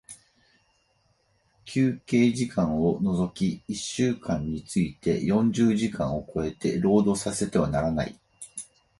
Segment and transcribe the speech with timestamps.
[1.63, 8.19] 休憩時間を除き一週間について四十時間を超えて、労働させてはならない。